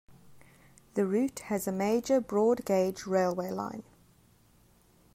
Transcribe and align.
The 0.95 1.05
route 1.05 1.37
has 1.41 1.67
a 1.67 1.71
major 1.71 2.19
broad 2.19 2.65
gauge 2.65 3.05
railway 3.05 3.51
line. 3.51 3.83